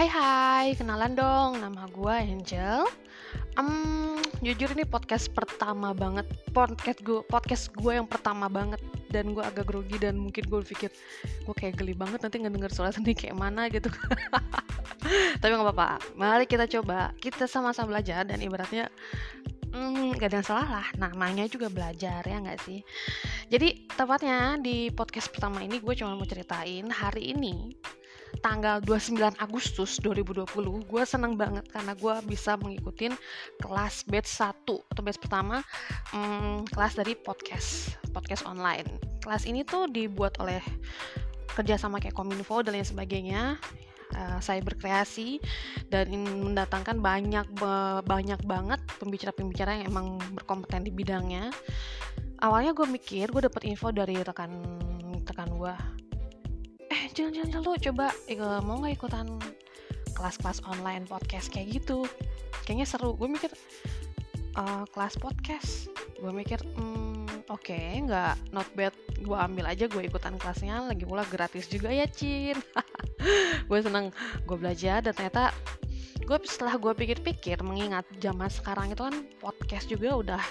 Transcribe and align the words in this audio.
Hai 0.00 0.08
hai, 0.08 0.66
kenalan 0.80 1.12
dong, 1.12 1.60
nama 1.60 1.84
gue 1.84 2.14
Angel. 2.24 2.88
Um, 3.60 4.16
jujur 4.40 4.72
ini 4.72 4.88
podcast 4.88 5.28
pertama 5.28 5.92
banget, 5.92 6.24
podcast 6.56 7.04
gue, 7.04 7.20
podcast 7.28 7.68
gue 7.76 8.00
yang 8.00 8.08
pertama 8.08 8.48
banget. 8.48 8.80
Dan 9.12 9.36
gue 9.36 9.44
agak 9.44 9.68
grogi 9.68 10.00
dan 10.00 10.16
mungkin 10.16 10.48
gue 10.48 10.64
pikir 10.64 10.88
gue 11.44 11.52
kayak 11.52 11.76
geli 11.76 11.92
banget 11.92 12.16
nanti 12.24 12.40
ngedenger 12.40 12.72
suara 12.72 12.88
sendiri 12.96 13.28
kayak 13.28 13.36
mana 13.36 13.68
gitu. 13.68 13.92
Tapi 15.44 15.52
nggak 15.52 15.68
apa-apa, 15.68 16.00
mari 16.16 16.48
kita 16.48 16.64
coba, 16.64 17.12
kita 17.20 17.44
sama-sama 17.44 18.00
belajar 18.00 18.24
dan 18.24 18.40
ibaratnya 18.40 18.88
Hmm, 19.70 20.16
gak 20.18 20.32
ada 20.32 20.42
yang 20.42 20.48
salah 20.48 20.68
lah, 20.80 20.86
namanya 20.98 21.46
juga 21.46 21.70
belajar 21.70 22.26
ya 22.26 22.42
nggak 22.42 22.58
sih? 22.64 22.82
Jadi 23.52 23.86
tepatnya 23.92 24.58
di 24.58 24.90
podcast 24.90 25.30
pertama 25.30 25.62
ini 25.62 25.78
gue 25.78 25.94
cuma 25.94 26.16
mau 26.18 26.26
ceritain 26.26 26.90
hari 26.90 27.36
ini 27.36 27.70
tanggal 28.38 28.78
29 28.86 29.18
Agustus 29.42 29.98
2020 29.98 30.46
gue 30.86 31.02
seneng 31.02 31.34
banget 31.34 31.66
karena 31.68 31.92
gue 31.98 32.14
bisa 32.30 32.54
mengikuti 32.54 33.10
kelas 33.58 34.06
batch 34.06 34.30
1 34.30 34.66
atau 34.66 35.02
batch 35.02 35.18
pertama 35.18 35.66
hmm, 36.14 36.70
kelas 36.70 36.94
dari 36.94 37.18
podcast 37.18 37.98
podcast 38.14 38.46
online. 38.46 38.86
Kelas 39.26 39.44
ini 39.44 39.66
tuh 39.66 39.90
dibuat 39.90 40.38
oleh 40.38 40.62
kerja 41.50 41.74
sama 41.76 41.98
kayak 41.98 42.14
Kominfo 42.14 42.62
dan 42.62 42.78
lain 42.78 42.86
sebagainya 42.86 43.58
uh, 44.14 44.38
saya 44.38 44.62
berkreasi 44.62 45.42
dan 45.90 46.10
mendatangkan 46.14 46.98
banyak 47.02 47.46
banyak 48.06 48.40
banget 48.46 48.80
pembicara-pembicara 48.98 49.82
yang 49.82 49.90
emang 49.90 50.06
berkompeten 50.34 50.86
di 50.86 50.92
bidangnya. 50.94 51.50
Awalnya 52.40 52.72
gue 52.72 52.86
mikir 52.88 53.28
gue 53.28 53.42
dapet 53.44 53.68
info 53.68 53.92
dari 53.92 54.16
rekan 54.22 54.50
rekan 55.28 55.50
gue 55.52 55.74
jangan 57.20 57.36
jangan 57.36 57.60
lu 57.60 57.72
coba 57.76 58.06
uh, 58.40 58.60
mau 58.64 58.80
nggak 58.80 58.96
ikutan 58.96 59.26
kelas-kelas 60.16 60.64
online 60.64 61.04
podcast 61.04 61.52
kayak 61.52 61.80
gitu? 61.80 62.08
Kayaknya 62.64 62.86
seru. 62.88 63.12
Gue 63.12 63.28
mikir 63.28 63.52
uh, 64.56 64.88
kelas 64.88 65.20
podcast. 65.20 65.92
Gue 66.16 66.32
mikir 66.32 66.64
hmm, 66.76 67.44
oke 67.52 67.60
okay, 67.60 68.00
nggak 68.00 68.40
not 68.56 68.68
bad. 68.72 68.96
Gue 69.20 69.36
ambil 69.36 69.68
aja 69.68 69.84
gue 69.84 70.00
ikutan 70.00 70.40
kelasnya. 70.40 70.80
Lagi 70.88 71.04
pula 71.04 71.28
gratis 71.28 71.68
juga 71.68 71.92
ya 71.92 72.08
Cin. 72.08 72.56
Gue 73.68 73.84
seneng 73.84 74.16
gue 74.48 74.56
belajar 74.56 75.04
dan 75.04 75.12
ternyata 75.12 75.52
gue 76.24 76.36
setelah 76.48 76.80
gue 76.80 76.88
pikir-pikir 76.96 77.60
mengingat 77.60 78.08
zaman 78.16 78.48
sekarang 78.48 78.96
itu 78.96 79.02
kan 79.04 79.16
podcast 79.44 79.86
juga 79.92 80.08
udah 80.16 80.42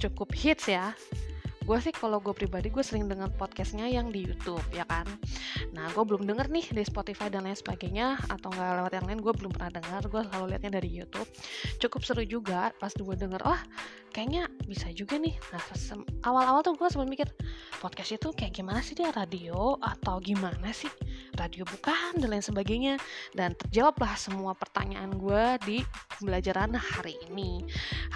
cukup 0.00 0.32
hits 0.32 0.72
ya 0.72 0.96
gue 1.68 1.76
sih 1.84 1.92
kalau 1.92 2.16
gue 2.16 2.32
pribadi 2.32 2.72
gue 2.72 2.80
sering 2.80 3.12
dengar 3.12 3.28
podcastnya 3.36 3.84
yang 3.92 4.08
di 4.08 4.24
YouTube 4.24 4.64
ya 4.72 4.88
kan? 4.88 5.04
Nah 5.76 5.92
gue 5.92 6.00
belum 6.00 6.24
denger 6.24 6.48
nih 6.48 6.72
di 6.72 6.80
Spotify 6.80 7.28
dan 7.28 7.44
lain 7.44 7.60
sebagainya 7.60 8.16
atau 8.24 8.48
nggak 8.48 8.80
lewat 8.80 8.92
yang 8.96 9.04
lain 9.04 9.20
gue 9.20 9.32
belum 9.36 9.52
pernah 9.52 9.76
dengar 9.76 10.00
gue 10.08 10.22
selalu 10.32 10.44
liatnya 10.56 10.80
dari 10.80 10.88
YouTube. 10.88 11.28
Cukup 11.76 12.00
seru 12.08 12.24
juga 12.24 12.72
pas 12.80 12.88
gue 12.88 13.16
denger 13.20 13.44
oh 13.44 13.60
kayaknya 14.16 14.48
bisa 14.64 14.88
juga 14.96 15.20
nih. 15.20 15.36
Nah 15.52 15.60
awal-awal 16.24 16.64
tuh 16.64 16.72
gue 16.72 16.88
sempat 16.88 17.04
mikir 17.04 17.28
podcast 17.84 18.16
itu 18.16 18.32
kayak 18.32 18.56
gimana 18.56 18.80
sih? 18.80 18.96
Dia 18.96 19.12
radio 19.12 19.76
atau 19.84 20.24
gimana 20.24 20.72
sih? 20.72 20.88
Radio 21.36 21.68
bukan 21.68 22.16
dan 22.16 22.32
lain 22.32 22.40
sebagainya. 22.40 22.96
Dan 23.36 23.52
terjawablah 23.60 24.16
semua 24.16 24.56
pertanyaan 24.56 25.12
gue 25.20 25.44
di 25.68 25.76
pembelajaran 26.16 26.72
hari 26.80 27.20
ini. 27.28 27.60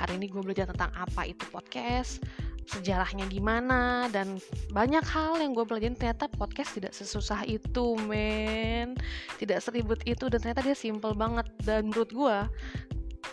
Hari 0.01 0.17
ini 0.17 0.33
gue 0.33 0.41
belajar 0.41 0.73
tentang 0.73 0.89
apa 0.97 1.29
itu 1.29 1.45
podcast 1.53 2.25
sejarahnya 2.67 3.27
gimana 3.27 4.07
dan 4.09 4.39
banyak 4.71 5.03
hal 5.05 5.39
yang 5.39 5.53
gue 5.53 5.65
pelajarin. 5.67 5.99
Ternyata 5.99 6.31
podcast 6.31 6.77
tidak 6.79 6.93
sesusah 6.95 7.45
itu 7.47 7.99
men. 8.07 8.95
Tidak 9.39 9.59
seribut 9.59 10.01
itu 10.07 10.31
dan 10.31 10.39
ternyata 10.41 10.63
dia 10.63 10.77
simple 10.77 11.15
banget. 11.15 11.47
Dan 11.63 11.91
menurut 11.91 12.11
gue 12.11 12.37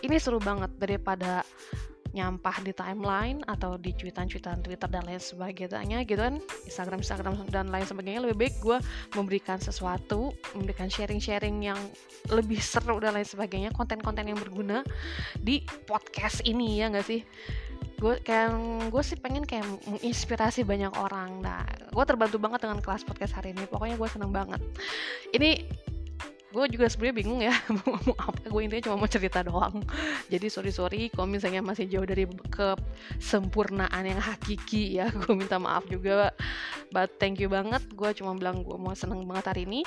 ini 0.06 0.16
seru 0.16 0.40
banget 0.40 0.72
daripada 0.80 1.44
nyampah 2.10 2.56
di 2.66 2.74
timeline 2.74 3.38
atau 3.46 3.78
di 3.78 3.94
cuitan-cuitan 3.94 4.62
Twitter 4.66 4.88
dan 4.90 5.06
lain 5.06 5.22
sebagainya 5.22 6.02
gitu 6.02 6.20
kan. 6.20 6.42
Instagram 6.66 7.00
Instagram 7.02 7.34
dan 7.50 7.70
lain 7.70 7.86
sebagainya 7.86 8.20
lebih 8.26 8.36
baik 8.36 8.54
gue 8.58 8.78
memberikan 9.14 9.58
sesuatu 9.62 10.34
memberikan 10.54 10.90
sharing-sharing 10.90 11.62
yang 11.62 11.78
lebih 12.30 12.58
seru 12.58 12.98
dan 12.98 13.14
lain 13.14 13.26
sebagainya 13.26 13.70
konten-konten 13.70 14.26
yang 14.26 14.38
berguna 14.38 14.82
di 15.38 15.62
podcast 15.86 16.42
ini 16.42 16.82
ya 16.82 16.90
nggak 16.90 17.06
sih? 17.06 17.22
Gue 18.00 18.16
kayak 18.24 18.56
gue 18.88 19.02
sih 19.04 19.20
pengen 19.20 19.44
kayak 19.44 19.68
menginspirasi 19.84 20.64
banyak 20.64 20.90
orang. 20.96 21.44
Nah 21.44 21.62
gue 21.92 22.04
terbantu 22.08 22.40
banget 22.40 22.64
dengan 22.64 22.80
kelas 22.80 23.04
podcast 23.04 23.36
hari 23.36 23.52
ini. 23.52 23.68
Pokoknya 23.68 24.00
gue 24.00 24.08
seneng 24.08 24.32
banget. 24.32 24.60
Ini 25.36 25.50
gue 26.50 26.64
juga 26.74 26.90
sebenarnya 26.90 27.16
bingung 27.16 27.40
ya 27.46 27.54
mau 27.78 27.94
ngomong 27.94 28.18
apa 28.18 28.42
gue 28.50 28.60
intinya 28.66 28.84
cuma 28.90 28.96
mau 28.98 29.10
cerita 29.10 29.40
doang. 29.46 29.82
Jadi 30.26 30.46
sorry 30.50 30.72
sorry 30.74 31.06
kalau 31.14 31.30
misalnya 31.30 31.62
masih 31.62 31.86
jauh 31.86 32.02
dari 32.02 32.26
kesempurnaan 32.50 34.02
yang 34.02 34.18
hakiki 34.18 34.98
ya 34.98 35.06
gue 35.22 35.34
minta 35.34 35.62
maaf 35.62 35.86
juga. 35.86 36.34
But 36.90 37.22
thank 37.22 37.38
you 37.38 37.46
banget 37.46 37.86
gue 37.94 38.10
cuma 38.18 38.34
bilang 38.34 38.66
gue 38.66 38.74
mau 38.74 38.94
seneng 38.98 39.22
banget 39.30 39.54
hari 39.54 39.62
ini. 39.62 39.80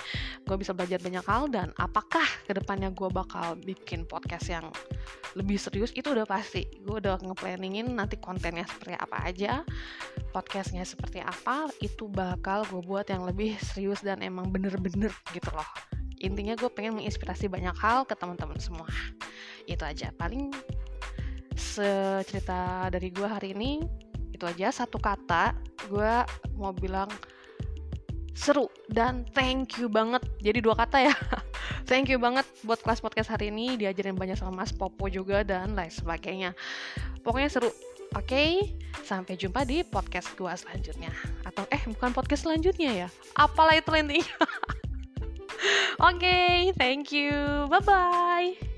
Gue 0.47 0.56
bisa 0.56 0.72
belajar 0.72 1.03
banyak 1.03 1.25
hal 1.28 1.51
dan 1.51 1.75
apakah 1.75 2.24
ke 2.47 2.56
depannya 2.56 2.95
gue 2.95 3.12
bakal 3.12 3.59
bikin 3.59 4.07
podcast 4.07 4.47
yang 4.47 4.72
lebih 5.35 5.59
serius? 5.59 5.91
Itu 5.91 6.16
udah 6.16 6.24
pasti. 6.24 6.63
Gue 6.80 7.03
udah 7.03 7.19
ngeplanningin 7.19 7.91
nanti 7.91 8.16
kontennya 8.16 8.63
seperti 8.63 8.95
apa 8.95 9.18
aja 9.28 9.68
podcastnya 10.34 10.81
seperti 10.81 11.22
apa 11.22 11.69
itu 11.78 12.09
bakal 12.09 12.66
gue 12.66 12.81
buat 12.81 13.06
yang 13.06 13.22
lebih 13.30 13.53
serius 13.62 14.01
dan 14.01 14.25
emang 14.25 14.50
bener-bener 14.50 15.13
gitu 15.30 15.53
loh 15.53 15.92
intinya 16.23 16.56
gue 16.56 16.72
pengen 16.72 16.95
menginspirasi 16.95 17.51
banyak 17.51 17.75
hal 17.75 18.07
ke 18.07 18.16
teman-teman 18.16 18.56
semua. 18.57 18.88
Itu 19.67 19.84
aja. 19.84 20.09
Paling 20.16 20.56
secerita 21.53 22.88
dari 22.89 23.11
gue 23.11 23.28
hari 23.28 23.51
ini 23.51 23.84
itu 24.31 24.47
aja. 24.47 24.72
Satu 24.72 24.97
kata 24.97 25.51
gue 25.91 26.13
mau 26.56 26.72
bilang 26.72 27.12
seru 28.33 28.72
dan 28.88 29.28
thank 29.35 29.78
you 29.78 29.91
banget. 29.91 30.23
Jadi 30.39 30.63
dua 30.63 30.79
kata 30.79 31.12
ya. 31.12 31.16
Thank 31.83 32.07
you 32.07 32.19
banget 32.19 32.47
buat 32.63 32.79
kelas 32.79 33.03
podcast 33.03 33.28
hari 33.28 33.51
ini. 33.51 33.75
Diajarin 33.75 34.16
banyak 34.16 34.39
sama 34.39 34.63
Mas 34.63 34.72
Popo 34.72 35.12
juga 35.12 35.44
dan 35.44 35.75
lain 35.75 35.91
sebagainya. 35.91 36.56
Pokoknya 37.22 37.51
seru. 37.51 37.69
Oke, 38.13 38.29
okay, 38.29 38.51
sampai 39.03 39.35
jumpa 39.35 39.66
di 39.66 39.81
podcast 39.83 40.31
gue 40.38 40.53
selanjutnya. 40.53 41.12
Atau 41.44 41.67
eh 41.73 41.81
bukan 41.83 42.16
podcast 42.16 42.47
selanjutnya 42.47 43.06
ya. 43.06 43.07
Apalah 43.35 43.75
itu 43.75 43.91
intinya. 43.91 44.38
Oke, 46.00 46.16
okay, 46.16 46.72
thank 46.78 47.12
you. 47.12 47.68
Bye 47.69 47.79
bye. 47.79 48.72